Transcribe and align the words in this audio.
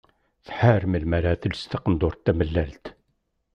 Tḥar 0.45 0.81
melmi 0.91 1.15
ara 1.17 1.39
tels 1.41 1.61
taqendurt 1.69 2.19
tamellalt. 2.25 2.85